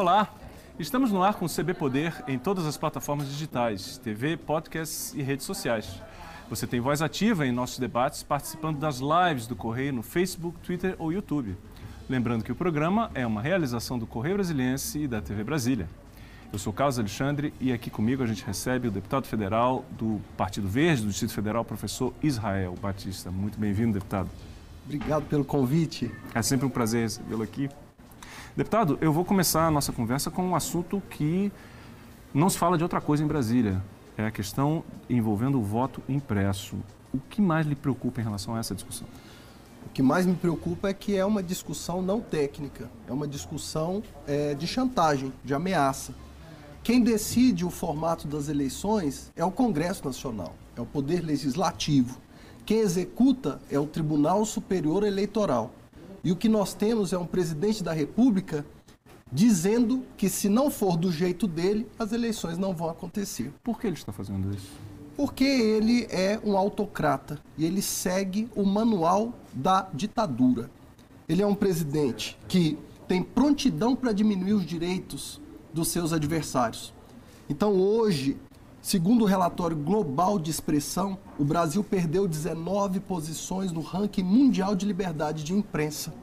[0.00, 0.32] Olá,
[0.78, 5.22] estamos no ar com o CB Poder em todas as plataformas digitais, TV, podcasts e
[5.22, 6.00] redes sociais.
[6.48, 10.94] Você tem voz ativa em nossos debates participando das lives do Correio no Facebook, Twitter
[11.00, 11.56] ou YouTube.
[12.08, 15.88] Lembrando que o programa é uma realização do Correio Brasiliense e da TV Brasília.
[16.52, 20.68] Eu sou Carlos Alexandre e aqui comigo a gente recebe o deputado federal do Partido
[20.68, 23.32] Verde do Distrito Federal, professor Israel Batista.
[23.32, 24.30] Muito bem-vindo, deputado.
[24.84, 26.08] Obrigado pelo convite.
[26.32, 27.68] É sempre um prazer recebê-lo aqui.
[28.56, 31.52] Deputado, eu vou começar a nossa conversa com um assunto que
[32.34, 33.82] não se fala de outra coisa em Brasília.
[34.16, 36.76] É a questão envolvendo o voto impresso.
[37.12, 39.06] O que mais lhe preocupa em relação a essa discussão?
[39.86, 44.02] O que mais me preocupa é que é uma discussão não técnica, é uma discussão
[44.26, 46.12] é, de chantagem, de ameaça.
[46.82, 52.18] Quem decide o formato das eleições é o Congresso Nacional, é o Poder Legislativo.
[52.66, 55.70] Quem executa é o Tribunal Superior Eleitoral.
[56.28, 58.62] E o que nós temos é um presidente da República
[59.32, 63.50] dizendo que se não for do jeito dele, as eleições não vão acontecer.
[63.64, 64.68] Por que ele está fazendo isso?
[65.16, 70.70] Porque ele é um autocrata e ele segue o manual da ditadura.
[71.26, 72.76] Ele é um presidente que
[73.08, 75.40] tem prontidão para diminuir os direitos
[75.72, 76.92] dos seus adversários.
[77.48, 78.36] Então, hoje,
[78.88, 84.86] segundo o relatório global de expressão, o Brasil perdeu 19 posições no ranking mundial de
[84.86, 86.14] liberdade de imprensa.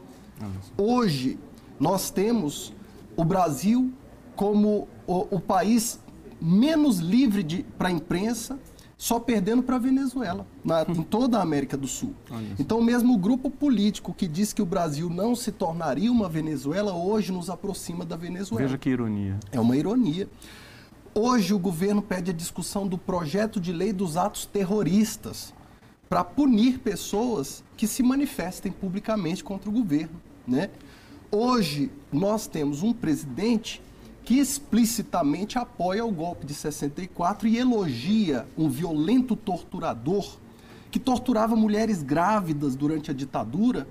[0.76, 1.38] Hoje,
[1.80, 2.74] nós temos
[3.16, 3.94] o Brasil
[4.36, 6.00] como o, o país
[6.42, 8.58] menos livre para a imprensa,
[8.98, 12.16] só perdendo para a Venezuela, na, em toda a América do Sul.
[12.58, 16.96] Então, mesmo o grupo político que diz que o Brasil não se tornaria uma Venezuela,
[16.96, 18.64] hoje nos aproxima da Venezuela.
[18.64, 19.40] Veja que ironia.
[19.52, 20.28] É uma ironia.
[21.18, 25.54] Hoje, o governo pede a discussão do projeto de lei dos atos terroristas
[26.10, 30.22] para punir pessoas que se manifestem publicamente contra o governo.
[30.46, 30.70] Né?
[31.32, 33.82] Hoje, nós temos um presidente
[34.26, 40.36] que explicitamente apoia o golpe de 64 e elogia um violento torturador
[40.92, 43.88] que torturava mulheres grávidas durante a ditadura,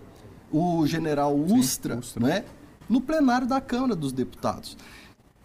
[0.53, 2.27] o general Ustra, Sim, Ustra.
[2.27, 2.45] Né,
[2.87, 4.77] no plenário da Câmara dos Deputados.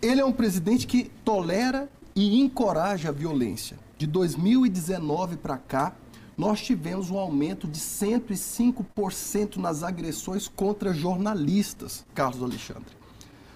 [0.01, 3.77] Ele é um presidente que tolera e encoraja a violência.
[3.97, 5.93] De 2019 para cá,
[6.37, 12.97] nós tivemos um aumento de 105% nas agressões contra jornalistas, Carlos Alexandre.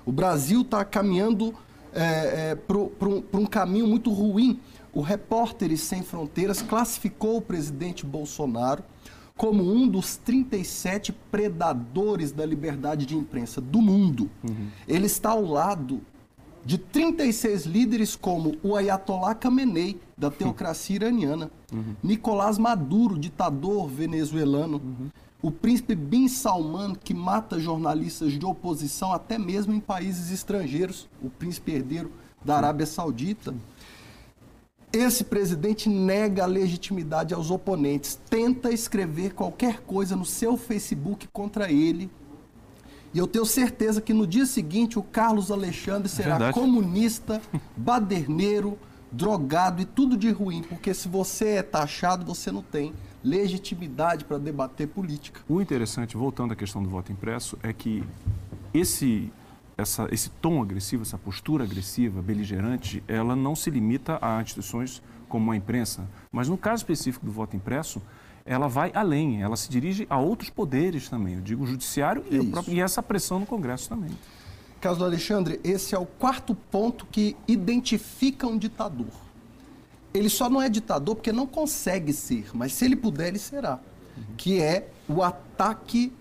[0.06, 1.54] O Brasil está caminhando
[1.94, 4.60] é, é, para um, caminho muito ruim.
[4.92, 8.84] O Repórteres Sem Fronteiras classificou o presidente Bolsonaro
[9.38, 14.30] como um dos 37 predadores da liberdade de imprensa do mundo.
[14.44, 14.68] Uhum.
[14.88, 16.02] Ele está ao lado
[16.66, 21.96] de 36 líderes como o Ayatollah Khamenei, da teocracia iraniana, uhum.
[22.02, 25.10] Nicolás Maduro, ditador venezuelano, uhum
[25.44, 31.30] o príncipe Bin Salman, que mata jornalistas de oposição até mesmo em países estrangeiros, o
[31.30, 32.10] príncipe herdeiro
[32.46, 33.54] da Arábia Saudita.
[34.94, 41.70] Esse presidente nega a legitimidade aos oponentes, tenta escrever qualquer coisa no seu Facebook contra
[41.70, 42.10] ele.
[43.14, 46.54] E eu tenho certeza que no dia seguinte o Carlos Alexandre será Verdade.
[46.54, 47.40] comunista,
[47.78, 48.78] baderneiro,
[49.12, 52.92] drogado e tudo de ruim, porque se você é taxado, você não tem
[53.24, 55.42] legitimidade para debater política.
[55.48, 58.04] O interessante, voltando à questão do voto impresso, é que
[58.74, 59.32] esse,
[59.78, 65.52] essa, esse tom agressivo, essa postura agressiva, beligerante, ela não se limita a instituições como
[65.52, 68.02] a imprensa, mas no caso específico do voto impresso,
[68.46, 72.46] ela vai além, ela se dirige a outros poderes também, eu digo o judiciário e,
[72.46, 74.12] próprio, e essa pressão no Congresso também.
[74.82, 79.24] Carlos Alexandre, esse é o quarto ponto que identifica um ditador
[80.14, 83.80] ele só não é ditador porque não consegue ser, mas se ele puder, ele será.
[84.16, 84.24] Uhum.
[84.38, 86.14] Que é o ataque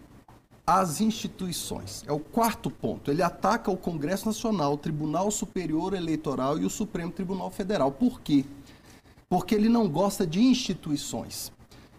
[0.66, 2.02] às instituições.
[2.06, 3.10] É o quarto ponto.
[3.10, 7.92] Ele ataca o Congresso Nacional, o Tribunal Superior Eleitoral e o Supremo Tribunal Federal.
[7.92, 8.46] Por quê?
[9.28, 11.52] Porque ele não gosta de instituições.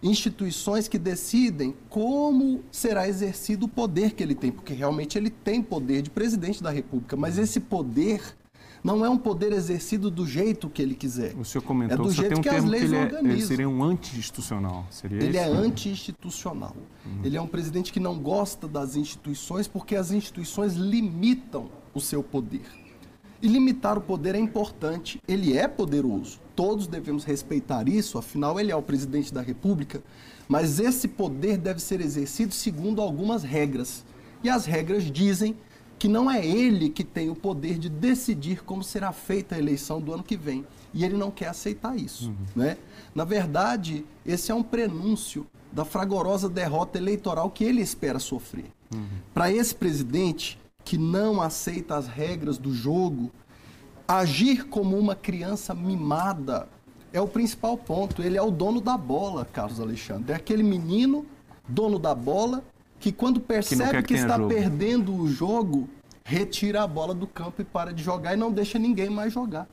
[0.04, 5.62] Instituições que decidem como será exercido o poder que ele tem, porque realmente ele tem
[5.62, 8.36] poder de presidente da República, mas esse poder
[8.84, 11.34] não é um poder exercido do jeito que ele quiser.
[11.38, 13.66] O senhor comentou, é do jeito um que as leis que ele, é, ele seria
[13.66, 14.86] um anti-institucional.
[15.10, 16.76] Ele é anti-institucional.
[17.24, 22.22] Ele é um presidente que não gosta das instituições porque as instituições limitam o seu
[22.22, 22.66] poder.
[23.40, 25.18] E limitar o poder é importante.
[25.26, 26.43] Ele é poderoso.
[26.54, 30.02] Todos devemos respeitar isso, afinal, ele é o presidente da República.
[30.48, 34.04] Mas esse poder deve ser exercido segundo algumas regras.
[34.42, 35.56] E as regras dizem
[35.98, 40.00] que não é ele que tem o poder de decidir como será feita a eleição
[40.00, 40.64] do ano que vem.
[40.92, 42.28] E ele não quer aceitar isso.
[42.28, 42.36] Uhum.
[42.54, 42.76] Né?
[43.14, 48.66] Na verdade, esse é um prenúncio da fragorosa derrota eleitoral que ele espera sofrer.
[48.92, 49.06] Uhum.
[49.32, 53.30] Para esse presidente, que não aceita as regras do jogo,
[54.06, 56.68] agir como uma criança mimada
[57.12, 58.22] é o principal ponto.
[58.22, 60.32] Ele é o dono da bola, Carlos Alexandre.
[60.32, 61.24] É aquele menino,
[61.68, 62.62] dono da bola,
[62.98, 64.48] que quando percebe que, que está jogo.
[64.48, 65.88] perdendo o jogo,
[66.24, 69.68] retira a bola do campo e para de jogar e não deixa ninguém mais jogar.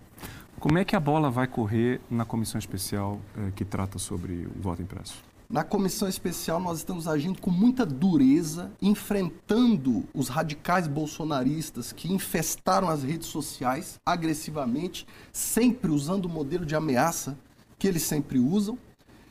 [0.59, 4.61] Como é que a bola vai correr na comissão especial eh, que trata sobre o
[4.61, 5.15] voto impresso?
[5.51, 12.87] Na comissão especial, nós estamos agindo com muita dureza, enfrentando os radicais bolsonaristas que infestaram
[12.87, 17.37] as redes sociais agressivamente, sempre usando o modelo de ameaça
[17.77, 18.77] que eles sempre usam.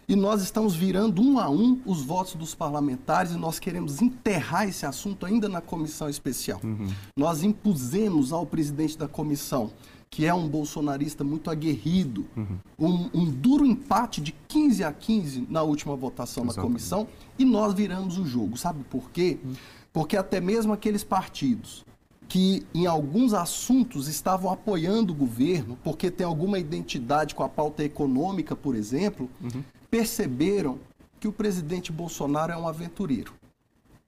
[0.06, 4.68] E nós estamos virando um a um os votos dos parlamentares e nós queremos enterrar
[4.68, 6.60] esse assunto ainda na comissão especial.
[6.62, 6.88] Uhum.
[7.16, 9.70] Nós impusemos ao presidente da comissão
[10.10, 12.58] que é um bolsonarista muito aguerrido, uhum.
[12.76, 16.56] um, um, duro empate de 15 a 15 na última votação Exatamente.
[16.56, 17.08] na comissão,
[17.38, 18.56] e nós viramos o jogo.
[18.56, 19.38] Sabe por quê?
[19.42, 19.52] Uhum.
[19.92, 21.84] Porque até mesmo aqueles partidos
[22.28, 27.84] que em alguns assuntos estavam apoiando o governo, porque tem alguma identidade com a pauta
[27.84, 29.62] econômica, por exemplo, uhum.
[29.88, 30.78] perceberam
[31.20, 33.32] que o presidente Bolsonaro é um aventureiro,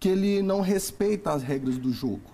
[0.01, 2.33] que ele não respeita as regras do jogo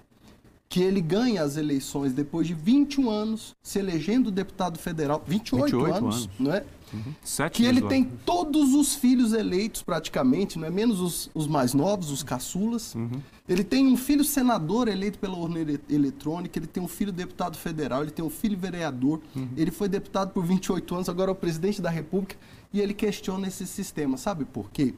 [0.69, 5.95] que ele ganha as eleições depois de 21 anos, se elegendo deputado federal, 28, 28
[5.95, 6.65] anos, anos, não é?
[6.91, 7.49] Uhum.
[7.53, 12.11] que ele tem todos os filhos eleitos praticamente, não é menos os, os mais novos,
[12.11, 12.95] os caçulas.
[12.95, 13.21] Uhum.
[13.47, 18.03] Ele tem um filho senador eleito pela urna eletrônica, ele tem um filho deputado federal,
[18.03, 19.21] ele tem um filho vereador.
[19.37, 19.49] Uhum.
[19.57, 22.37] Ele foi deputado por 28 anos, agora é o presidente da República
[22.73, 24.17] e ele questiona esse sistema.
[24.17, 24.95] Sabe por quê?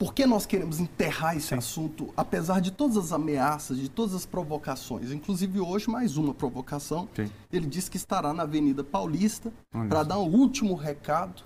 [0.00, 1.56] Por que nós queremos enterrar esse Sim.
[1.56, 5.12] assunto, apesar de todas as ameaças, de todas as provocações?
[5.12, 7.06] Inclusive, hoje, mais uma provocação.
[7.14, 7.30] Sim.
[7.52, 11.42] Ele disse que estará na Avenida Paulista para dar um último recado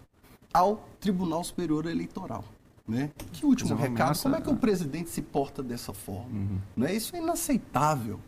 [0.53, 2.45] ao Tribunal Superior Eleitoral.
[2.87, 3.11] Né?
[3.33, 4.03] Que último é recado?
[4.03, 4.59] Ameaça, Como é que o né?
[4.61, 6.31] presidente se porta dessa forma?
[6.31, 6.59] Uhum.
[6.77, 6.95] Né?
[6.95, 8.21] Isso é inaceitável.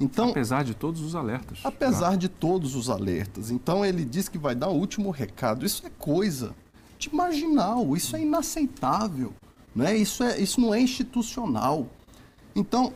[0.00, 1.60] Então, apesar de todos os alertas.
[1.62, 3.52] Apesar de todos os alertas.
[3.52, 5.64] Então ele diz que vai dar o último recado.
[5.64, 6.52] Isso é coisa
[6.98, 9.32] de marginal, isso é inaceitável.
[9.78, 9.96] Né?
[9.96, 11.86] Isso, é, isso não é institucional.
[12.52, 12.92] Então,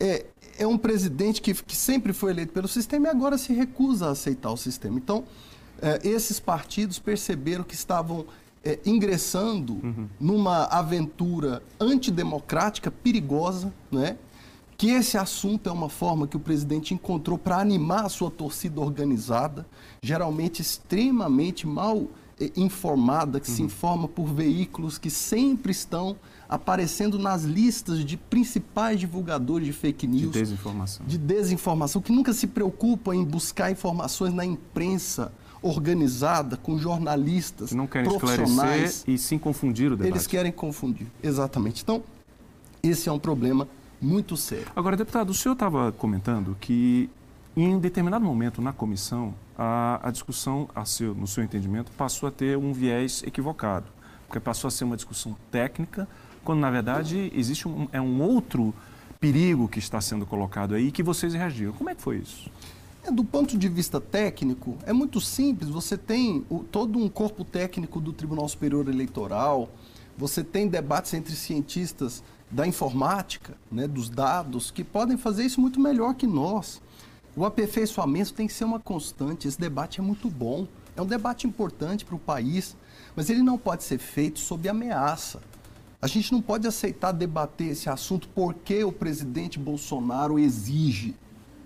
[0.00, 0.24] é,
[0.58, 4.10] é um presidente que, que sempre foi eleito pelo sistema e agora se recusa a
[4.12, 4.96] aceitar o sistema.
[4.96, 5.24] Então,
[5.82, 8.24] é, esses partidos perceberam que estavam
[8.64, 10.08] é, ingressando uhum.
[10.18, 14.16] numa aventura antidemocrática, perigosa, né?
[14.78, 18.80] que esse assunto é uma forma que o presidente encontrou para animar a sua torcida
[18.80, 19.66] organizada,
[20.00, 22.08] geralmente extremamente mal
[22.56, 23.56] informada, que uhum.
[23.56, 26.16] se informa por veículos que sempre estão
[26.48, 30.32] aparecendo nas listas de principais divulgadores de fake news.
[30.32, 31.06] De desinformação.
[31.06, 35.32] De desinformação, que nunca se preocupam em buscar informações na imprensa
[35.62, 40.12] organizada, com jornalistas que não querem esclarecer e sim confundir o debate.
[40.12, 41.82] Eles querem confundir, exatamente.
[41.82, 42.02] Então,
[42.82, 43.66] esse é um problema
[44.00, 44.66] muito sério.
[44.76, 47.08] Agora, deputado, o senhor estava comentando que
[47.56, 52.28] em um determinado momento na comissão a, a discussão, a seu, no seu entendimento, passou
[52.28, 53.86] a ter um viés equivocado,
[54.26, 56.08] porque passou a ser uma discussão técnica,
[56.44, 58.74] quando na verdade existe um, é um outro
[59.18, 61.72] perigo que está sendo colocado aí que vocês reagiram.
[61.72, 62.50] Como é que foi isso?
[63.02, 65.68] É, do ponto de vista técnico, é muito simples.
[65.70, 69.68] Você tem o, todo um corpo técnico do Tribunal Superior Eleitoral,
[70.16, 75.80] você tem debates entre cientistas da informática, né, dos dados, que podem fazer isso muito
[75.80, 76.80] melhor que nós.
[77.36, 79.48] O aperfeiçoamento tem que ser uma constante.
[79.48, 80.68] Esse debate é muito bom.
[80.96, 82.76] É um debate importante para o país,
[83.16, 85.42] mas ele não pode ser feito sob ameaça.
[86.00, 91.16] A gente não pode aceitar debater esse assunto porque o presidente Bolsonaro exige.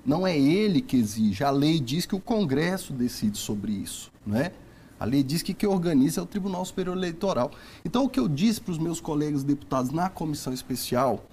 [0.07, 1.45] Não é ele que exige.
[1.45, 4.53] A lei diz que o Congresso decide sobre isso, não é?
[4.99, 7.51] A lei diz que quem organiza é o Tribunal Superior Eleitoral.
[7.85, 11.25] Então, o que eu disse para os meus colegas deputados na comissão especial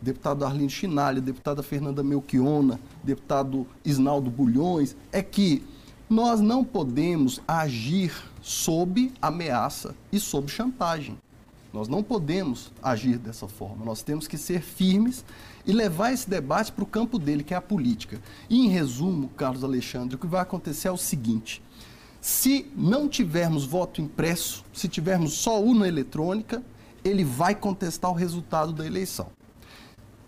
[0.00, 5.62] deputado Arlindo Chinalha, deputada Fernanda Melchiona, deputado Isnaldo Bulhões, é que
[6.08, 11.18] nós não podemos agir sob ameaça e sob chantagem.
[11.72, 13.84] Nós não podemos agir dessa forma.
[13.84, 15.24] Nós temos que ser firmes
[15.66, 18.18] e levar esse debate para o campo dele, que é a política.
[18.48, 21.62] E, em resumo, Carlos Alexandre, o que vai acontecer é o seguinte:
[22.22, 26.62] se não tivermos voto impresso, se tivermos só urna eletrônica,
[27.04, 29.28] ele vai contestar o resultado da eleição.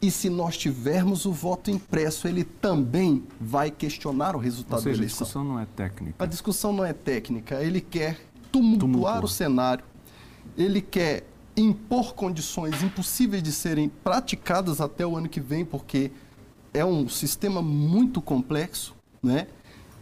[0.02, 4.97] E se nós tivermos o voto impresso, ele também vai questionar o resultado Ou seja,
[4.97, 5.19] da eleição.
[5.19, 6.14] A discussão não é técnica.
[6.19, 7.62] A discussão não é técnica.
[7.62, 8.19] Ele quer
[8.50, 9.25] tumultuar, tumultuar.
[9.25, 9.85] o cenário.
[10.57, 16.11] Ele quer impor condições impossíveis de serem praticadas até o ano que vem, porque
[16.73, 19.49] é um sistema muito complexo, né?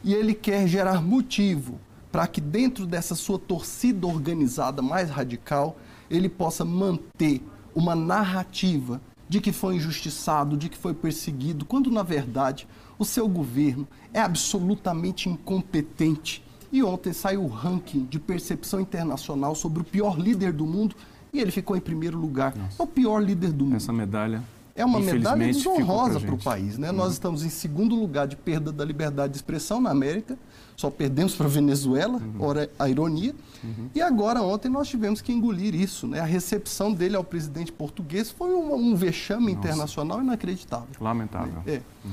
[0.04, 1.80] E ele quer gerar motivo
[2.12, 5.76] para que dentro dessa sua torcida organizada mais radical,
[6.08, 7.42] ele possa manter
[7.74, 12.66] uma narrativa de que foi injustiçado, de que foi perseguido, quando na verdade
[12.98, 16.42] o seu governo é absolutamente incompetente.
[16.70, 20.94] E ontem saiu o ranking de percepção internacional sobre o pior líder do mundo
[21.32, 22.54] e ele ficou em primeiro lugar.
[22.56, 22.82] Nossa.
[22.82, 23.76] É o pior líder do mundo.
[23.76, 24.42] Essa medalha
[24.78, 26.78] é uma medalha desonrosa para o país.
[26.78, 26.90] Né?
[26.90, 26.96] Uhum.
[26.96, 30.38] Nós estamos em segundo lugar de perda da liberdade de expressão na América,
[30.76, 32.36] só perdemos para a Venezuela, uhum.
[32.38, 33.34] ora a ironia.
[33.64, 33.90] Uhum.
[33.92, 36.06] E agora, ontem, nós tivemos que engolir isso.
[36.06, 36.20] Né?
[36.20, 39.58] A recepção dele ao presidente português foi um, um vexame Nossa.
[39.58, 40.88] internacional inacreditável.
[41.00, 41.60] Lamentável.
[41.66, 41.82] É.
[42.04, 42.12] Uhum.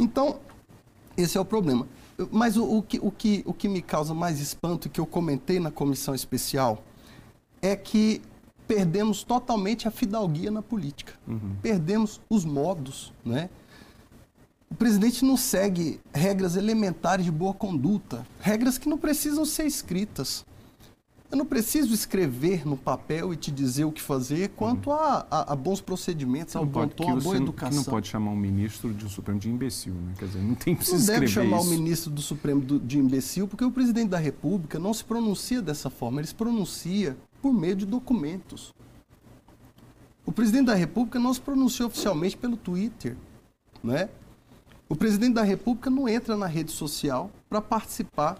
[0.00, 0.36] Então,
[1.18, 1.86] esse é o problema.
[2.32, 5.04] Mas o, o, que, o, que, o que me causa mais espanto, e que eu
[5.04, 6.82] comentei na comissão especial,
[7.60, 8.22] é que
[8.66, 11.14] perdemos totalmente a fidalguia na política.
[11.26, 11.56] Uhum.
[11.62, 13.48] Perdemos os modos, né?
[14.70, 20.44] O presidente não segue regras elementares de boa conduta, regras que não precisam ser escritas.
[21.30, 24.96] Eu não preciso escrever no papel e te dizer o que fazer quanto uhum.
[24.96, 27.76] a, a, a, bons procedimentos, ao bom tom, a boa educação.
[27.76, 30.14] não pode chamar um ministro de um Supremo de imbecil, né?
[30.18, 31.66] Quer dizer, não tem precisa Não deve chamar isso.
[31.66, 35.90] o ministro do Supremo de imbecil, porque o presidente da República não se pronuncia dessa
[35.90, 37.16] forma, ele se pronuncia
[37.46, 38.74] por meio de documentos.
[40.24, 43.16] O presidente da República não se pronunciou oficialmente pelo Twitter,
[43.84, 44.08] né?
[44.88, 48.36] O presidente da República não entra na rede social para participar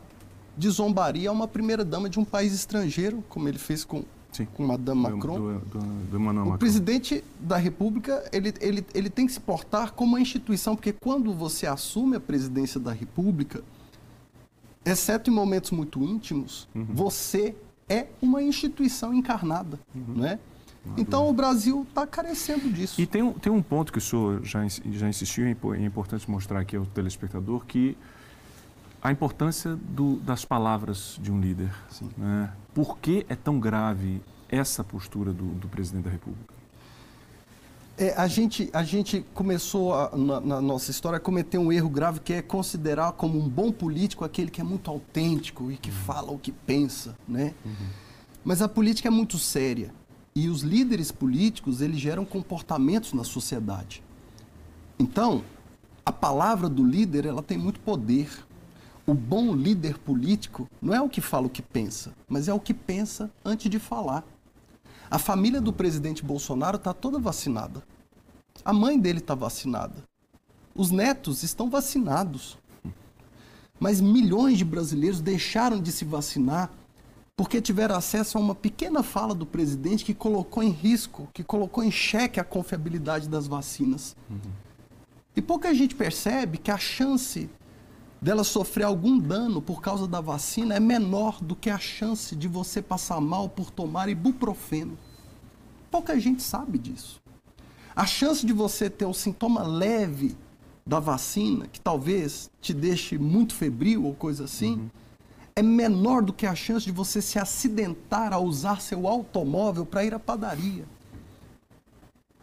[0.58, 4.46] de zombaria a uma primeira-dama de um país estrangeiro, como ele fez com, Sim.
[4.46, 5.38] com Madame Macron.
[5.38, 5.78] Do, do,
[6.10, 6.58] do, o Macron.
[6.58, 11.32] presidente da República ele, ele, ele tem que se portar como uma instituição, porque quando
[11.32, 13.62] você assume a presidência da República,
[14.84, 16.86] exceto em momentos muito íntimos, uhum.
[16.90, 17.54] você
[17.88, 20.14] é uma instituição encarnada, uhum.
[20.16, 20.38] né?
[20.96, 23.00] Então o Brasil está carecendo disso.
[23.00, 26.60] E tem um, tem um ponto que o senhor já, já insistiu, é importante mostrar
[26.60, 27.96] aqui ao telespectador, que
[29.02, 31.72] a importância do, das palavras de um líder.
[32.16, 32.52] Né?
[32.74, 36.55] Por que é tão grave essa postura do, do presidente da República?
[37.98, 41.88] É, a, gente, a gente começou a, na, na, nossa história a cometer um erro
[41.88, 45.88] grave que é considerar como um bom político aquele que é muito autêntico e que
[45.88, 45.96] uhum.
[45.96, 47.54] fala o que pensa, né?
[47.64, 47.72] Uhum.
[48.44, 49.94] Mas a política é muito séria
[50.34, 54.02] e os líderes políticos eles geram comportamentos na sociedade.
[54.98, 55.42] Então,
[56.04, 58.28] a palavra do líder ela tem muito poder.
[59.06, 62.60] O bom líder político não é o que fala o que pensa, mas é o
[62.60, 64.22] que pensa antes de falar.
[65.10, 67.82] A família do presidente Bolsonaro está toda vacinada.
[68.64, 69.94] A mãe dele está vacinada.
[70.74, 72.58] Os netos estão vacinados.
[73.78, 76.70] Mas milhões de brasileiros deixaram de se vacinar
[77.36, 81.84] porque tiveram acesso a uma pequena fala do presidente que colocou em risco, que colocou
[81.84, 84.16] em xeque a confiabilidade das vacinas.
[84.30, 84.38] Uhum.
[85.36, 87.50] E pouca gente percebe que a chance
[88.20, 92.48] dela sofrer algum dano por causa da vacina é menor do que a chance de
[92.48, 94.96] você passar mal por tomar ibuprofeno.
[95.90, 97.20] Pouca gente sabe disso.
[97.94, 100.36] A chance de você ter um sintoma leve
[100.86, 104.90] da vacina, que talvez te deixe muito febril ou coisa assim, uhum.
[105.56, 110.04] é menor do que a chance de você se acidentar ao usar seu automóvel para
[110.04, 110.84] ir à padaria.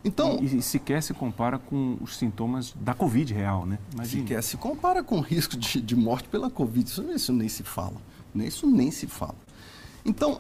[0.06, 3.80] Então, e, e, sequer se compara com os sintomas da Covid real, né?
[4.04, 6.90] Sequer se compara com o risco de, de morte pela Covid.
[6.90, 7.96] Isso, isso nem se fala.
[8.36, 8.48] Né?
[8.48, 9.36] Isso nem se fala.
[10.04, 10.40] Então,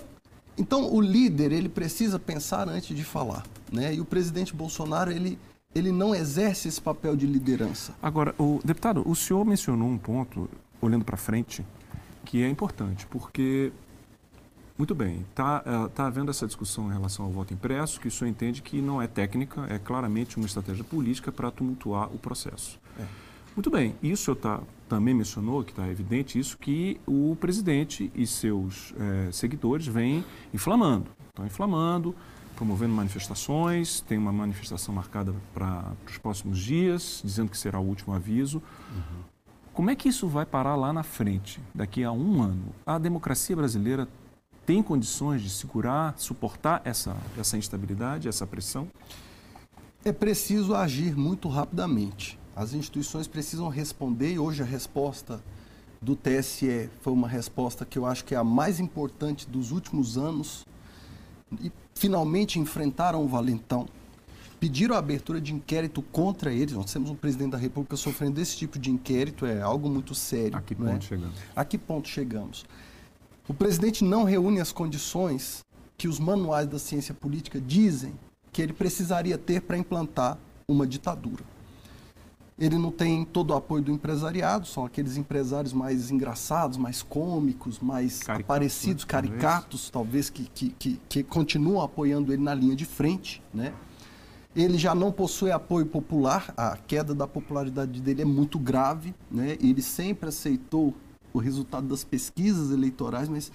[0.58, 3.43] então, o líder, ele precisa pensar antes de falar.
[3.72, 3.96] Né?
[3.96, 5.39] E o presidente Bolsonaro, ele,
[5.74, 7.93] ele não exerce esse papel de liderança.
[8.01, 10.50] Agora, o deputado, o senhor mencionou um ponto,
[10.82, 11.65] olhando para frente,
[12.25, 13.72] que é importante, porque
[14.77, 15.25] muito bem.
[15.30, 18.62] Está uh, tá havendo essa discussão em relação ao voto impresso, que o senhor entende
[18.62, 22.80] que não é técnica, é claramente uma estratégia política para tumultuar o processo.
[23.00, 23.06] É.
[23.56, 23.96] Muito bem.
[24.01, 29.32] Isso senhor tá, também mencionou, que está evidente isso, que o presidente e seus é,
[29.32, 31.06] seguidores vêm inflamando.
[31.30, 32.15] Estão inflamando,
[32.56, 38.13] promovendo manifestações, tem uma manifestação marcada para os próximos dias, dizendo que será o último
[38.13, 38.58] aviso.
[38.92, 39.24] Uhum.
[39.72, 42.74] Como é que isso vai parar lá na frente, daqui a um ano?
[42.86, 44.08] A democracia brasileira
[44.65, 48.88] tem condições de segurar, suportar essa, essa instabilidade, essa pressão?
[50.05, 52.39] É preciso agir muito rapidamente.
[52.55, 55.41] As instituições precisam responder e hoje a resposta
[56.01, 60.17] do TSE foi uma resposta que eu acho que é a mais importante dos últimos
[60.17, 60.65] anos.
[61.62, 63.88] E finalmente enfrentaram o valentão.
[64.60, 66.74] Pediram a abertura de inquérito contra eles.
[66.74, 70.58] Nós temos um presidente da República sofrendo esse tipo de inquérito, é algo muito sério.
[70.58, 71.01] A que ponto é?
[71.01, 71.36] chegamos?
[71.55, 72.65] A que ponto chegamos?
[73.47, 75.65] O presidente não reúne as condições
[75.97, 78.13] que os manuais da ciência política dizem
[78.53, 81.43] que ele precisaria ter para implantar uma ditadura.
[82.57, 87.79] Ele não tem todo o apoio do empresariado, são aqueles empresários mais engraçados, mais cômicos,
[87.79, 92.75] mais caricatos, aparecidos, caricatos, talvez, talvez que, que, que, que, continuam apoiando ele na linha
[92.75, 93.41] de frente.
[93.53, 93.73] Né?
[94.55, 99.13] Ele já não possui apoio popular, a queda da popularidade dele é muito grave.
[99.31, 99.57] Né?
[99.59, 100.93] Ele sempre aceitou
[101.33, 103.51] o resultado das pesquisas eleitorais, mas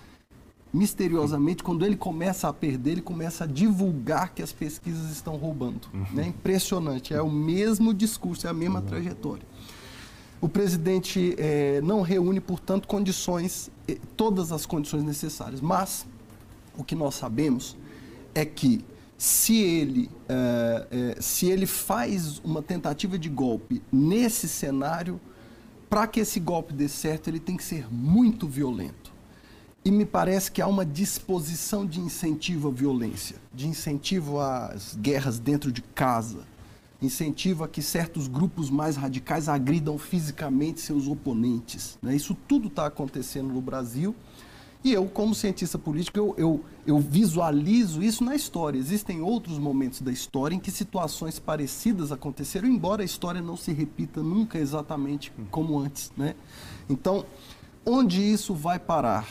[0.73, 5.89] misteriosamente, quando ele começa a perder, ele começa a divulgar que as pesquisas estão roubando.
[5.95, 6.07] Uhum.
[6.13, 6.27] Né?
[6.27, 8.87] Impressionante, é o mesmo discurso, é a mesma uhum.
[8.87, 9.47] trajetória.
[10.41, 15.61] O presidente é, não reúne, portanto, condições, eh, todas as condições necessárias.
[15.61, 16.07] Mas
[16.77, 17.77] o que nós sabemos
[18.35, 18.85] é que
[19.17, 25.21] se ele, é, é, se ele faz uma tentativa de golpe nesse cenário,
[25.89, 29.13] para que esse golpe dê certo, ele tem que ser muito violento.
[29.85, 35.39] E me parece que há uma disposição de incentivo à violência, de incentivo às guerras
[35.39, 36.41] dentro de casa,
[37.01, 41.97] incentivo a que certos grupos mais radicais agridam fisicamente seus oponentes.
[42.03, 42.15] Né?
[42.15, 44.15] Isso tudo está acontecendo no Brasil
[44.83, 48.79] e eu, como cientista político, eu, eu, eu, visualizo isso na história.
[48.79, 53.73] Existem outros momentos da história em que situações parecidas aconteceram, embora a história não se
[53.73, 56.13] repita nunca exatamente como antes.
[56.17, 56.37] Né?
[56.89, 57.27] Então,
[57.85, 59.27] onde isso vai parar?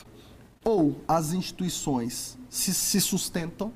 [0.65, 3.71] Ou as instituições se, se sustentam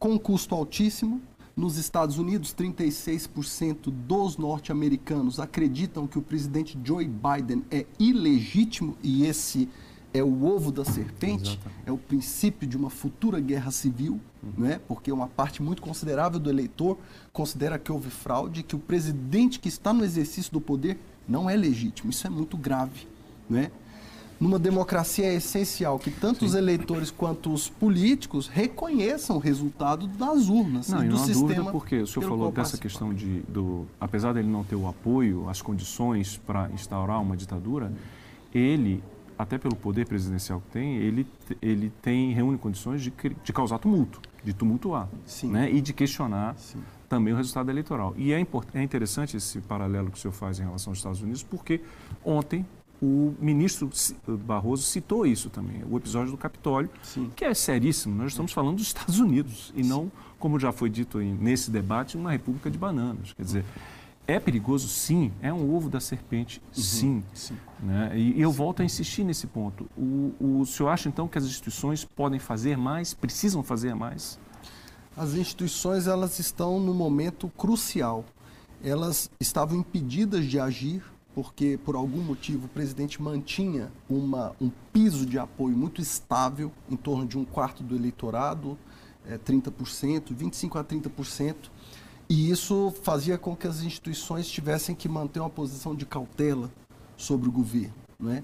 [0.00, 1.22] com um custo altíssimo.
[1.54, 9.26] Nos Estados Unidos, 36% dos norte-americanos acreditam que o presidente Joe Biden é ilegítimo e
[9.26, 9.68] esse
[10.14, 11.82] é o ovo da serpente, Exatamente.
[11.86, 14.52] é o princípio de uma futura guerra civil, uhum.
[14.58, 14.80] né?
[14.86, 16.98] porque uma parte muito considerável do eleitor
[17.32, 21.56] considera que houve fraude, que o presidente que está no exercício do poder não é
[21.56, 22.10] legítimo.
[22.10, 23.06] Isso é muito grave.
[23.48, 23.70] Né?
[24.38, 26.46] Numa democracia é essencial que tanto Sim.
[26.46, 31.48] os eleitores quanto os políticos reconheçam o resultado das urnas não, e do não sistema.
[31.48, 35.48] Dúvida porque o senhor falou dessa questão de, do, apesar dele não ter o apoio,
[35.48, 37.92] as condições para instaurar uma ditadura,
[38.52, 39.02] ele
[39.42, 41.26] até pelo poder presidencial que tem, ele,
[41.60, 43.12] ele tem, reúne condições de,
[43.44, 45.08] de causar tumulto, de tumultuar
[45.44, 45.70] né?
[45.70, 46.80] e de questionar Sim.
[47.08, 48.14] também o resultado eleitoral.
[48.16, 51.42] E é, é interessante esse paralelo que o senhor faz em relação aos Estados Unidos,
[51.42, 51.80] porque
[52.24, 52.64] ontem
[53.02, 53.90] o ministro
[54.46, 57.32] Barroso citou isso também, o episódio do Capitólio, Sim.
[57.34, 58.14] que é seríssimo.
[58.14, 59.90] Nós estamos falando dos Estados Unidos e Sim.
[59.90, 63.32] não, como já foi dito nesse debate, uma república de bananas.
[63.32, 63.64] Quer dizer,
[64.26, 65.32] é perigoso, sim.
[65.40, 67.24] É um ovo da serpente, uhum, sim.
[67.34, 67.56] sim.
[67.80, 68.18] Né?
[68.18, 69.88] E eu volto a insistir nesse ponto.
[69.96, 74.38] O, o senhor acha, então, que as instituições podem fazer mais, precisam fazer mais?
[75.16, 78.24] As instituições, elas estão no momento crucial.
[78.82, 81.02] Elas estavam impedidas de agir
[81.34, 86.96] porque, por algum motivo, o presidente mantinha uma, um piso de apoio muito estável, em
[86.96, 88.78] torno de um quarto do eleitorado,
[89.26, 91.56] é, 30%, 25% a 30%.
[92.28, 96.70] E isso fazia com que as instituições tivessem que manter uma posição de cautela
[97.16, 97.94] sobre o governo.
[98.18, 98.42] Né?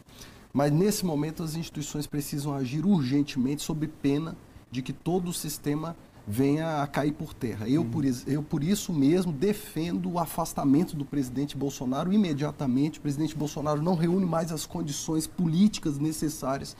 [0.52, 4.36] Mas nesse momento as instituições precisam agir urgentemente sob pena
[4.70, 7.66] de que todo o sistema venha a cair por terra.
[7.66, 12.98] Eu, por, eu, por isso mesmo, defendo o afastamento do presidente Bolsonaro imediatamente.
[12.98, 16.76] O presidente Bolsonaro não reúne mais as condições políticas necessárias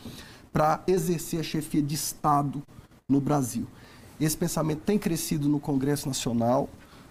[0.53, 2.63] para exercer a chefia de Estado
[3.09, 3.67] no Brasil.
[4.21, 6.69] Esse pensamento tem crescido no Congresso Nacional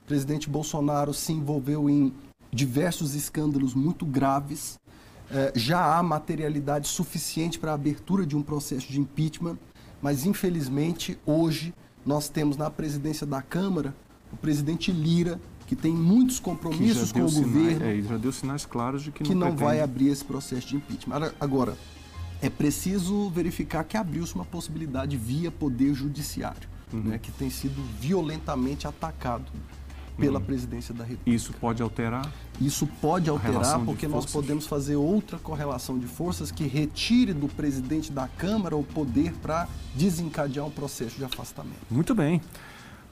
[0.08, 2.14] presidente Bolsonaro se envolveu em
[2.52, 4.80] diversos escândalos muito graves.
[5.30, 9.58] É, já há materialidade suficiente para a abertura de um processo de impeachment,
[10.02, 11.74] mas infelizmente hoje
[12.06, 13.94] nós temos na presidência da Câmara
[14.32, 17.86] o presidente Lira, que tem muitos compromissos com o sinais, governo.
[17.86, 20.78] É, já deu sinais claros de que, que não, não vai abrir esse processo de
[20.78, 21.34] impeachment.
[21.38, 21.78] Agora,
[22.42, 27.02] é preciso verificar que abriu-se uma possibilidade via poder judiciário, uhum.
[27.02, 29.52] né, que tem sido violentamente atacado
[30.18, 30.44] pela hum.
[30.44, 31.30] presidência da República.
[31.30, 32.32] Isso pode alterar?
[32.60, 38.12] Isso pode alterar porque nós podemos fazer outra correlação de forças que retire do presidente
[38.12, 41.78] da Câmara o poder para desencadear um processo de afastamento.
[41.90, 42.42] Muito bem.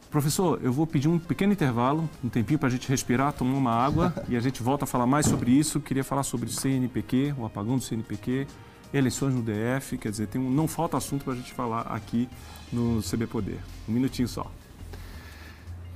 [0.09, 3.71] Professor, eu vou pedir um pequeno intervalo, um tempinho para a gente respirar, tomar uma
[3.71, 5.79] água e a gente volta a falar mais sobre isso.
[5.79, 8.47] Queria falar sobre o CNPq, o apagão do CNPq,
[8.93, 12.29] eleições no DF, quer dizer, tem um, não falta assunto para a gente falar aqui
[12.71, 13.59] no CB Poder.
[13.89, 14.49] Um minutinho só.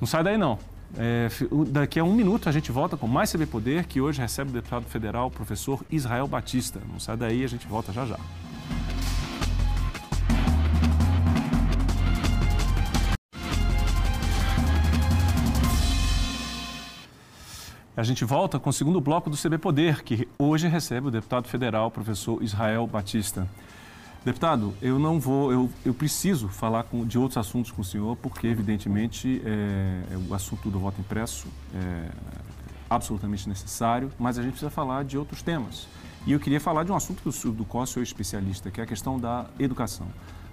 [0.02, 0.60] Não sai daí não.
[0.98, 1.28] É,
[1.68, 4.54] daqui a um minuto a gente volta com mais CB Poder, que hoje recebe o
[4.54, 6.82] deputado federal, professor Israel Batista.
[6.92, 8.20] Não sai daí, a gente volta já já.
[17.96, 21.50] A gente volta com o segundo bloco do CB Poder, que hoje recebe o deputado
[21.50, 23.46] federal, professor Israel Batista.
[24.24, 28.18] Deputado, eu não vou, eu, eu preciso falar com, de outros assuntos com o senhor,
[28.18, 32.12] porque, evidentemente, é, é, o assunto do voto impresso é
[32.90, 35.88] absolutamente necessário, mas a gente precisa falar de outros temas.
[36.28, 38.84] E eu queria falar de um assunto do, do qual eu sou especialista, que é
[38.84, 40.08] a questão da educação.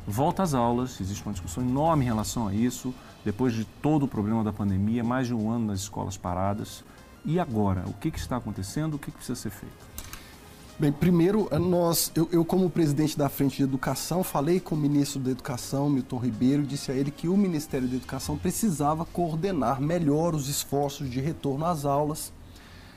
[0.07, 4.09] volta às aulas, existe uma discussão enorme em relação a isso, depois de todo o
[4.09, 6.85] problema da pandemia, mais de um ano nas escolas paradas.
[7.24, 7.83] E agora?
[7.88, 8.94] O que, que está acontecendo?
[8.94, 9.95] O que, que precisa ser feito?
[10.78, 15.18] Bem, primeiro, nós, eu, eu, como presidente da Frente de Educação, falei com o ministro
[15.18, 19.80] da Educação, Milton Ribeiro, e disse a ele que o Ministério da Educação precisava coordenar
[19.80, 22.30] melhor os esforços de retorno às aulas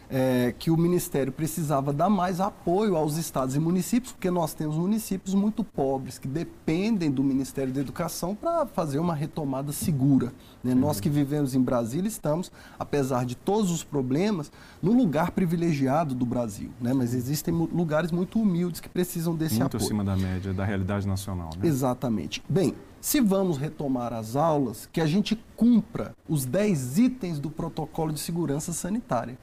[0.09, 4.75] é, que o Ministério precisava dar mais apoio aos estados e municípios, porque nós temos
[4.75, 10.33] municípios muito pobres que dependem do Ministério da Educação para fazer uma retomada segura.
[10.63, 10.73] Né?
[10.73, 10.79] Uhum.
[10.79, 16.25] Nós que vivemos em Brasília estamos, apesar de todos os problemas, no lugar privilegiado do
[16.25, 16.71] Brasil.
[16.81, 16.91] Né?
[16.93, 19.93] Mas existem lugares muito humildes que precisam desse muito apoio.
[19.93, 21.51] Muito acima da média, da realidade nacional.
[21.57, 21.67] Né?
[21.67, 22.43] Exatamente.
[22.49, 28.11] Bem, se vamos retomar as aulas, que a gente cumpra os 10 itens do protocolo
[28.11, 29.37] de segurança sanitária.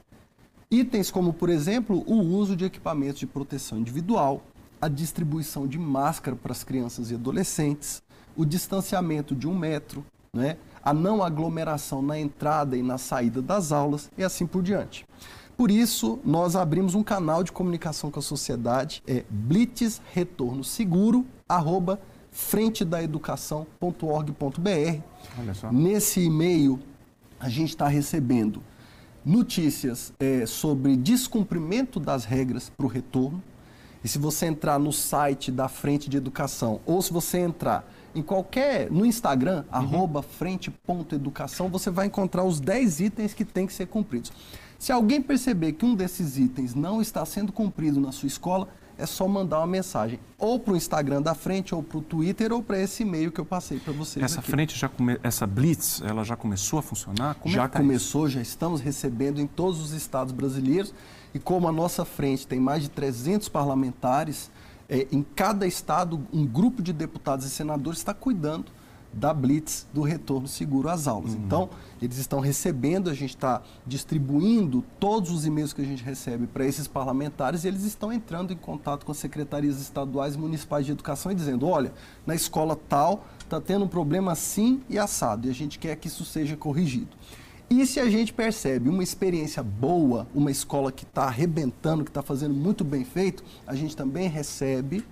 [0.69, 4.43] Itens como, por exemplo, o uso de equipamentos de proteção individual,
[4.81, 8.03] a distribuição de máscara para as crianças e adolescentes,
[8.35, 10.03] o distanciamento de um metro,
[10.33, 10.57] né?
[10.83, 15.05] a não aglomeração na entrada e na saída das aulas e assim por diante.
[15.55, 21.25] Por isso, nós abrimos um canal de comunicação com a sociedade, é blitz retorno seguro,
[21.47, 21.97] arroba
[22.29, 25.01] frentedaeducação.org.br.
[25.71, 26.77] Nesse e-mail,
[27.39, 28.61] a gente está recebendo
[29.27, 33.43] notícias é, sobre descumprimento das regras para o retorno.
[34.03, 38.21] E se você entrar no site da Frente de Educação, ou se você entrar em
[38.21, 39.65] qualquer, no Instagram, uhum.
[39.69, 44.31] arroba frente.educação, você vai encontrar os 10 itens que têm que ser cumpridos.
[44.79, 49.05] Se alguém perceber que um desses itens não está sendo cumprido na sua escola, é
[49.05, 52.61] só mandar uma mensagem ou para o Instagram da frente, ou para o Twitter, ou
[52.61, 54.23] para esse e-mail que eu passei para vocês.
[54.23, 54.51] Essa aqui.
[54.51, 55.19] frente já come...
[55.23, 57.35] essa Blitz, ela já começou a funcionar?
[57.35, 58.35] Como já é tá começou, isso?
[58.35, 60.93] já estamos recebendo em todos os estados brasileiros.
[61.33, 64.49] E como a nossa frente tem mais de 300 parlamentares,
[64.89, 68.76] é, em cada estado, um grupo de deputados e senadores está cuidando
[69.13, 71.33] da Blitz do retorno seguro às aulas.
[71.33, 71.41] Uhum.
[71.45, 71.69] Então,
[72.01, 76.65] eles estão recebendo, a gente está distribuindo todos os e-mails que a gente recebe para
[76.65, 80.91] esses parlamentares e eles estão entrando em contato com as secretarias estaduais e municipais de
[80.91, 81.93] educação e dizendo: olha,
[82.25, 86.07] na escola tal está tendo um problema assim e assado e a gente quer que
[86.07, 87.09] isso seja corrigido.
[87.69, 92.21] E se a gente percebe uma experiência boa, uma escola que está arrebentando, que está
[92.21, 95.03] fazendo muito bem feito, a gente também recebe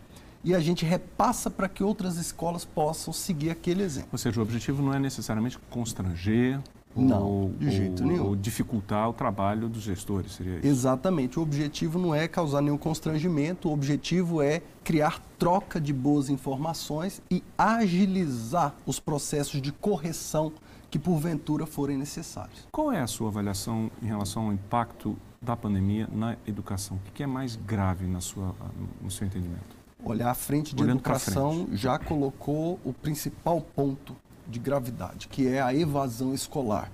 [0.46, 4.10] e a gente repassa para que outras escolas possam seguir aquele exemplo.
[4.12, 6.62] Ou seja, o objetivo não é necessariamente constranger
[6.96, 8.26] não, ou, de jeito ou, nenhum.
[8.28, 10.68] Ou dificultar o trabalho dos gestores, seria isso?
[10.68, 11.40] Exatamente.
[11.40, 17.22] O objetivo não é causar nenhum constrangimento, o objetivo é criar troca de boas informações
[17.30, 20.54] e agilizar os processos de correção
[20.92, 22.68] que porventura forem necessários.
[22.72, 26.98] Qual é a sua avaliação em relação ao impacto da pandemia na educação?
[27.08, 28.56] O que é mais grave na sua,
[29.02, 29.75] no seu entendimento?
[30.08, 34.16] Olha, a frente de Olhando educação já colocou o principal ponto
[34.48, 36.92] de gravidade, que é a evasão escolar.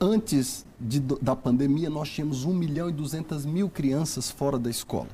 [0.00, 5.10] Antes de, da pandemia, nós tínhamos 1 milhão e 200 mil crianças fora da escola.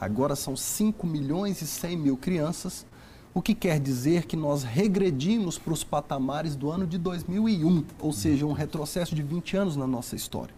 [0.00, 2.86] Agora são 5 milhões e 100 mil crianças,
[3.34, 8.12] o que quer dizer que nós regredimos para os patamares do ano de 2001, ou
[8.14, 10.54] seja, um retrocesso de 20 anos na nossa história.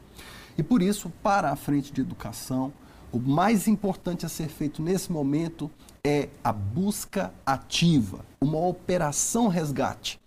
[0.56, 2.72] E por isso, para a frente de educação,
[3.10, 5.70] o mais importante a ser feito nesse momento
[6.08, 10.18] é a busca ativa, uma operação resgate.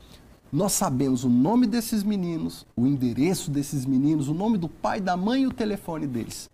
[0.53, 5.17] Nós sabemos o nome desses meninos, o endereço desses meninos, o nome do pai, da
[5.17, 6.51] mãe e o telefone deles.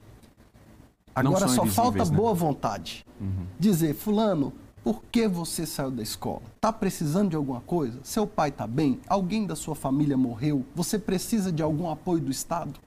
[1.13, 2.16] Agora só falta né?
[2.16, 3.06] boa vontade.
[3.20, 3.46] Uhum.
[3.60, 6.44] Dizer, fulano, por que você saiu da escola?
[6.56, 8.00] Está precisando de alguma coisa?
[8.04, 8.98] Seu pai está bem?
[9.10, 10.63] Alguém da sua família morreu?
[10.74, 12.80] Você precisa de algum apoio do Estado?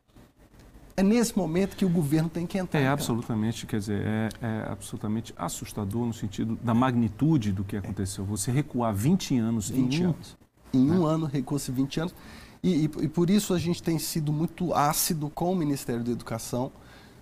[1.01, 2.79] É nesse momento que o governo tem que entrar.
[2.79, 8.23] É absolutamente, quer dizer, é, é, absolutamente assustador no sentido da magnitude do que aconteceu.
[8.27, 10.37] Você recuar 20 anos 20 em um, anos.
[10.75, 10.99] Em né?
[10.99, 12.15] um ano recua-se 20 anos.
[12.63, 16.11] E, e, e por isso a gente tem sido muito ácido com o Ministério da
[16.11, 16.71] Educação,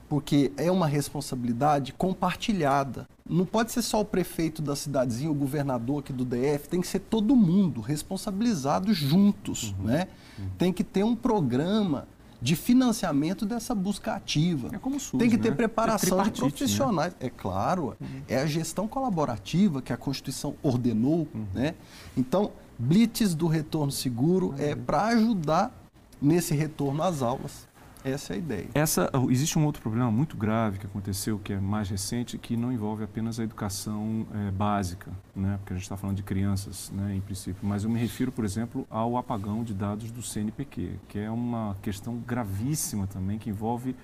[0.09, 3.07] porque é uma responsabilidade compartilhada.
[3.25, 6.89] Não pode ser só o prefeito da cidadezinha, o governador aqui do DF, tem que
[6.89, 9.85] ser todo mundo responsabilizado juntos, uhum.
[9.85, 10.09] né?
[10.37, 10.49] Uhum.
[10.59, 12.09] Tem que ter um programa
[12.41, 14.71] de financiamento dessa busca ativa.
[14.73, 15.57] É como SUS, Tem que ter né?
[15.57, 17.13] preparação é de profissionais.
[17.15, 17.27] Né?
[17.27, 18.23] É claro, uhum.
[18.29, 21.27] é a gestão colaborativa que a Constituição ordenou.
[21.35, 21.47] Uhum.
[21.53, 21.75] Né?
[22.17, 24.55] Então, blitz do retorno seguro uhum.
[24.59, 25.75] é para ajudar
[26.21, 27.68] nesse retorno às aulas.
[28.11, 28.69] Essa é a ideia.
[28.75, 32.73] Essa, existe um outro problema muito grave que aconteceu, que é mais recente, que não
[32.73, 35.57] envolve apenas a educação é, básica, né?
[35.59, 38.45] porque a gente está falando de crianças, né, em princípio, mas eu me refiro, por
[38.45, 43.95] exemplo, ao apagão de dados do CNPq, que é uma questão gravíssima também, que envolve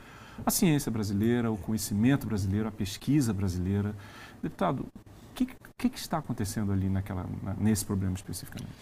[0.44, 3.94] a ciência brasileira, o conhecimento brasileiro, a pesquisa brasileira.
[4.42, 4.86] Deputado,
[5.34, 7.26] que, que, que está acontecendo ali naquela,
[7.58, 8.72] nesse problema especificamente?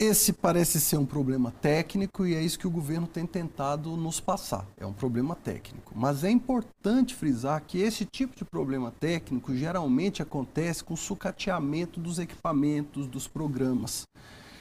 [0.00, 4.20] Esse parece ser um problema técnico e é isso que o governo tem tentado nos
[4.20, 4.64] passar.
[4.76, 5.92] É um problema técnico.
[5.96, 12.20] Mas é importante frisar que esse tipo de problema técnico geralmente acontece com sucateamento dos
[12.20, 14.06] equipamentos, dos programas.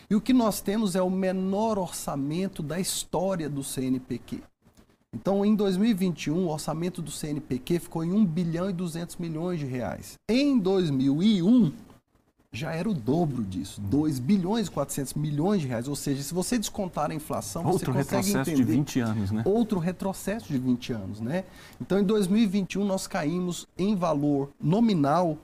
[0.10, 4.42] E o que nós temos é o menor orçamento da história do CNPq.
[5.14, 9.66] Então, em 2021, o orçamento do CNPq ficou em 1 bilhão e 200 milhões de
[9.68, 10.16] reais.
[10.30, 11.72] Em 2001,
[12.52, 15.88] já era o dobro disso, 2 bilhões e 400 milhões de reais.
[15.88, 18.66] Ou seja, se você descontar a inflação, Outro você consegue retrocesso entender...
[18.66, 19.44] de 20 anos, né?
[19.46, 21.44] Outro retrocesso de 20 anos, né?
[21.80, 25.38] Então, em 2021, nós caímos em valor nominal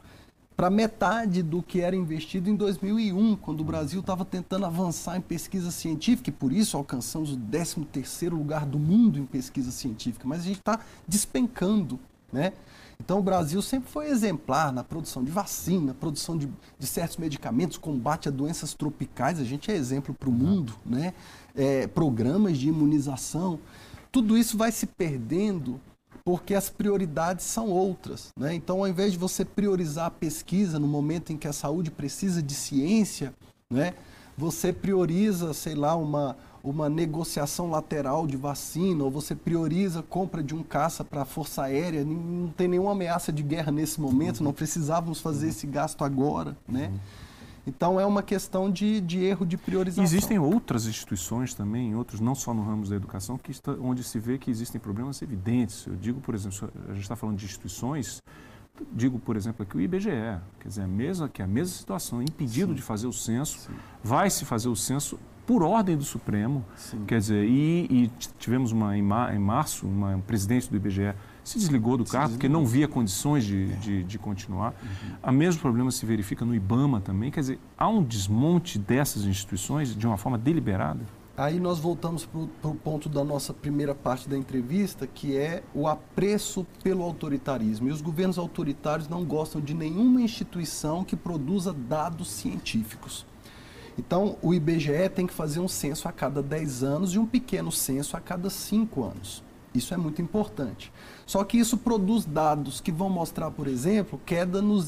[0.56, 5.22] para metade do que era investido em 2001, quando o Brasil estava tentando avançar em
[5.22, 10.28] pesquisa científica, e por isso alcançamos o 13º lugar do mundo em pesquisa científica.
[10.28, 12.00] Mas a gente está despencando,
[12.32, 12.54] né?
[13.04, 16.48] Então, o Brasil sempre foi exemplar na produção de vacina, produção de,
[16.80, 19.42] de certos medicamentos, combate a doenças tropicais.
[19.42, 21.14] A gente é exemplo para o mundo, né?
[21.54, 23.60] É, programas de imunização.
[24.10, 25.82] Tudo isso vai se perdendo
[26.24, 28.30] porque as prioridades são outras.
[28.40, 28.56] Né?
[28.56, 32.42] Então, ao invés de você priorizar a pesquisa no momento em que a saúde precisa
[32.42, 33.34] de ciência,
[33.70, 33.96] né?
[34.38, 40.42] você prioriza, sei lá, uma, uma negociação lateral de vacina, ou você prioriza a compra
[40.42, 44.42] de um caça para a Força Aérea, não tem nenhuma ameaça de guerra nesse momento,
[44.42, 46.94] não precisávamos fazer esse gasto agora, né?
[47.66, 50.04] Então é uma questão de, de erro de priorização.
[50.04, 54.20] Existem outras instituições também, outros, não só no ramo da educação, que está, onde se
[54.20, 55.86] vê que existem problemas evidentes.
[55.86, 58.22] Eu digo, por exemplo, a gente está falando de instituições,
[58.92, 60.10] digo, por exemplo, aqui o IBGE,
[60.60, 62.76] quer dizer, a mesma, que é a mesma situação, impedido Sim.
[62.76, 63.70] de fazer o censo,
[64.04, 67.04] vai se fazer o censo por ordem do Supremo, Sim.
[67.06, 71.98] quer dizer, e, e tivemos uma, em, março, uma, um presidente do IBGE se desligou
[71.98, 74.74] do cargo porque não via condições de, de, de continuar.
[74.82, 75.30] Uhum.
[75.30, 79.96] O mesmo problema se verifica no IBAMA também, quer dizer, há um desmonte dessas instituições
[79.96, 81.02] de uma forma deliberada?
[81.36, 85.88] Aí nós voltamos para o ponto da nossa primeira parte da entrevista, que é o
[85.88, 87.90] apreço pelo autoritarismo.
[87.90, 93.26] E os governos autoritários não gostam de nenhuma instituição que produza dados científicos.
[93.98, 97.72] Então, o IBGE tem que fazer um censo a cada 10 anos e um pequeno
[97.72, 99.44] censo a cada 5 anos.
[99.74, 100.92] Isso é muito importante.
[101.26, 104.88] Só que isso produz dados que vão mostrar, por exemplo, queda nos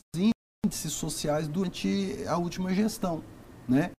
[0.66, 3.24] índices sociais durante a última gestão.
[3.68, 3.92] Né?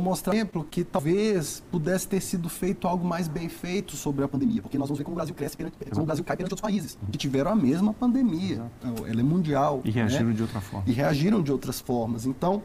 [0.00, 4.62] Mostrar exemplo que talvez pudesse ter sido feito algo mais bem feito sobre a pandemia,
[4.62, 6.60] porque nós vamos ver como o Brasil cresce, perante, como o Brasil cai perante outros
[6.60, 8.70] países que tiveram a mesma pandemia.
[8.80, 9.06] Exato.
[9.08, 9.80] Ela é mundial.
[9.84, 10.34] E reagiram né?
[10.34, 10.84] de outra forma.
[10.88, 12.26] E reagiram de outras formas.
[12.26, 12.62] Então,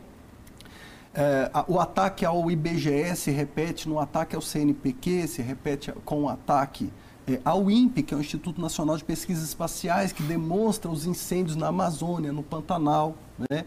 [1.12, 6.30] é, o ataque ao IBGE se repete no ataque ao CNPq, se repete com o
[6.30, 6.93] ataque
[7.28, 11.56] é, ao INPE, que é o Instituto Nacional de Pesquisas Espaciais, que demonstra os incêndios
[11.56, 13.15] na Amazônia, no Pantanal.
[13.50, 13.65] Né?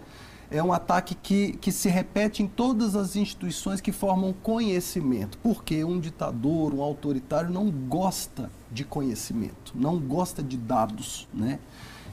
[0.50, 5.38] É um ataque que, que se repete em todas as instituições que formam conhecimento.
[5.38, 11.28] Porque um ditador, um autoritário não gosta de conhecimento, não gosta de dados.
[11.35, 11.59] Né?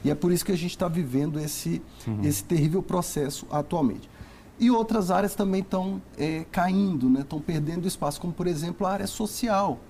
[0.04, 2.20] E é por isso que a gente está vivendo esse, uhum.
[2.22, 4.08] esse terrível processo atualmente.
[4.58, 7.44] E outras áreas também estão é, caindo, estão né?
[7.44, 9.80] perdendo espaço, como por exemplo a área social.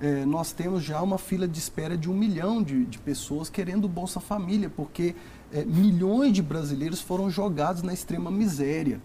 [0.00, 3.88] É, nós temos já uma fila de espera de um milhão de, de pessoas querendo
[3.88, 5.14] Bolsa Família, porque
[5.52, 9.00] é, milhões de brasileiros foram jogados na extrema miséria.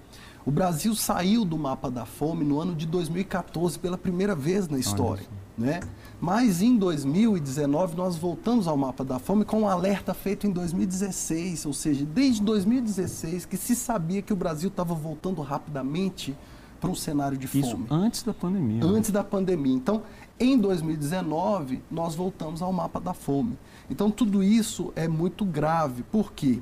[0.46, 4.80] O Brasil saiu do mapa da fome no ano de 2014 pela primeira vez na
[4.80, 5.26] história.
[5.58, 5.82] Né?
[6.22, 11.66] Mas em 2019 nós voltamos ao mapa da fome com um alerta feito em 2016,
[11.66, 16.34] ou seja, desde 2016 que se sabia que o Brasil estava voltando rapidamente
[16.80, 17.64] para um cenário de fome.
[17.64, 18.84] Isso antes da pandemia.
[18.84, 18.90] Né?
[18.90, 19.14] Antes né?
[19.14, 19.74] da pandemia.
[19.74, 20.04] Então,
[20.40, 23.58] em 2019 nós voltamos ao mapa da fome.
[23.90, 26.04] Então tudo isso é muito grave.
[26.04, 26.60] Por quê?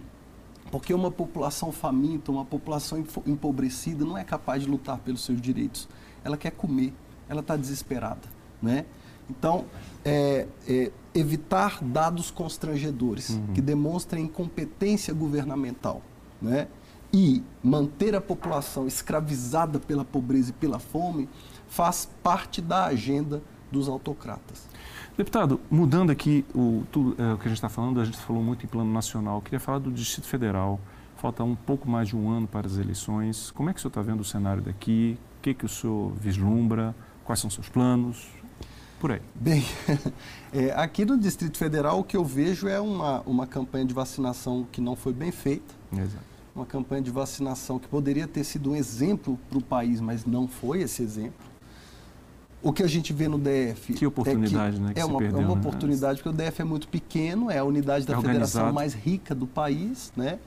[0.71, 5.88] Porque uma população faminta, uma população empobrecida não é capaz de lutar pelos seus direitos.
[6.23, 6.93] Ela quer comer,
[7.30, 8.28] ela está desesperada.
[8.62, 8.86] Né?
[9.30, 9.65] Então,
[10.04, 13.54] é, é, evitar dados constrangedores uhum.
[13.54, 16.01] que demonstrem incompetência governamental
[16.41, 16.67] né?
[17.15, 21.30] E manter a população escravizada pela pobreza e pela fome
[21.65, 24.67] faz parte da agenda dos autocratas.
[25.17, 28.43] Deputado, mudando aqui o, tudo, é, o que a gente está falando, a gente falou
[28.43, 29.38] muito em plano nacional.
[29.38, 30.78] Eu queria falar do Distrito Federal.
[31.15, 33.49] Falta um pouco mais de um ano para as eleições.
[33.51, 35.17] Como é que o senhor está vendo o cenário daqui?
[35.39, 36.93] O que, que o senhor vislumbra?
[37.23, 38.28] Quais são os seus planos?
[38.99, 39.21] Por aí.
[39.34, 39.63] Bem,
[40.51, 44.67] é, aqui no Distrito Federal o que eu vejo é uma, uma campanha de vacinação
[44.69, 45.73] que não foi bem feita.
[45.93, 46.35] Exato.
[46.55, 50.47] Uma campanha de vacinação que poderia ter sido um exemplo para o país, mas não
[50.47, 51.45] foi esse exemplo
[52.63, 53.93] o que a gente vê no DF.
[53.93, 54.93] Que oportunidade, é que, né?
[54.95, 55.59] Que é, uma, perdeu, é uma né?
[55.61, 59.35] oportunidade, porque o DF é muito pequeno, é a unidade da É federação mais rica
[59.35, 60.39] do país, né?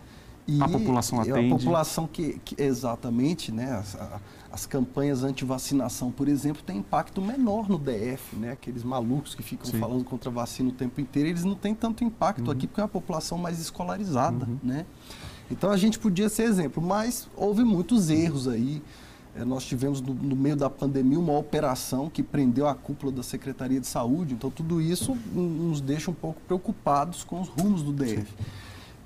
[0.45, 1.53] E A população é atende.
[1.55, 3.71] a população que, que- exatamente, né?
[3.73, 8.51] As, a- as campanhas anti-vacinação, por exemplo, têm impacto menor no DF, né?
[8.51, 9.79] Aqueles malucos que ficam Sim.
[9.79, 12.51] falando contra a vacina o tempo inteiro, eles não têm tanto impacto Uhum.
[12.51, 14.87] aqui porque é uma população mais escolarizada, né?
[15.51, 18.83] Então a gente podia ser exemplo, mas houve muitos erros aí.
[19.35, 23.23] Eh, Nós tivemos no, no meio da pandemia uma operação que prendeu a cúpula da
[23.23, 27.93] Secretaria de Saúde, então tudo isso nos deixa um pouco preocupados com os rumos do
[27.93, 28.27] DF.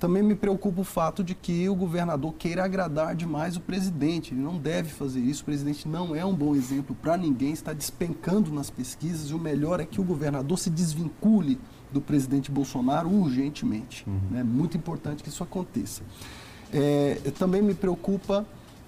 [0.03, 4.33] Também me preocupa o fato de que o governador queira agradar demais o presidente.
[4.33, 5.43] Ele não deve fazer isso.
[5.43, 9.29] O presidente não é um bom exemplo para ninguém, está despencando nas pesquisas.
[9.29, 11.57] E o melhor é que o governador se desvincule
[11.93, 14.05] do presidente Bolsonaro urgentemente.
[14.35, 16.01] É muito importante que isso aconteça.
[16.73, 18.45] É, também me preocupa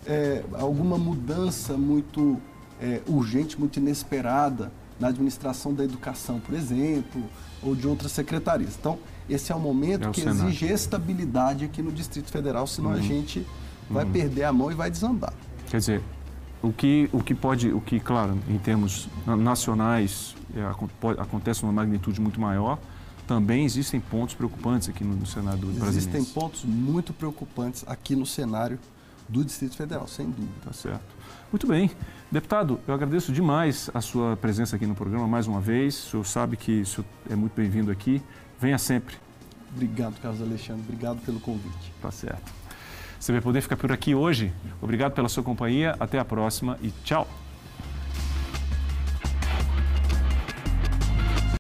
[0.08, 2.38] é, alguma mudança muito
[2.82, 7.22] é, urgente, muito inesperada na administração da educação, por exemplo,
[7.62, 8.76] ou de outras secretarias.
[8.80, 8.98] Então,
[9.30, 10.46] esse é um momento É o que cenário.
[10.50, 12.96] exige estabilidade aqui no Distrito Federal, senão Uhum.
[12.98, 13.46] a gente
[13.90, 15.34] vai perder a mão e vai desandar.
[15.70, 16.02] Quer dizer,
[16.64, 20.64] o que, o que pode, o que, claro, em termos na- nacionais, é,
[21.22, 22.80] acontece uma magnitude muito maior,
[23.28, 25.90] também existem pontos preocupantes aqui no, no cenário brasileiro.
[25.90, 28.80] Existem pontos muito preocupantes aqui no cenário
[29.28, 30.54] do Distrito Federal, sem dúvida.
[30.64, 31.16] Tá certo.
[31.52, 31.92] Muito bem.
[32.32, 36.08] Deputado, eu agradeço demais a sua presença aqui no programa mais uma vez.
[36.08, 38.22] O senhor sabe que o senhor é muito bem-vindo aqui.
[38.60, 39.16] Venha sempre.
[39.74, 40.84] Obrigado, Carlos Alexandre.
[40.84, 41.94] Obrigado pelo convite.
[42.02, 42.52] Tá certo.
[43.20, 44.54] Você vai poder ficar por aqui hoje.
[44.82, 45.96] Obrigado pela sua companhia.
[46.00, 47.28] Até a próxima e tchau.